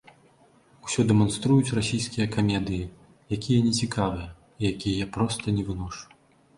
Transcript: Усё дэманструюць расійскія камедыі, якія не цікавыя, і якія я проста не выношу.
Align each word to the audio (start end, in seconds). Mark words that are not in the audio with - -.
Усё 0.87 1.01
дэманструюць 1.11 1.73
расійскія 1.81 2.27
камедыі, 2.37 2.89
якія 3.39 3.59
не 3.69 3.73
цікавыя, 3.85 4.27
і 4.59 4.63
якія 4.75 5.03
я 5.07 5.13
проста 5.17 5.45
не 5.61 5.73
выношу. 5.73 6.05